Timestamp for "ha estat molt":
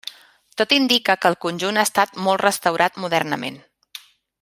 1.81-2.45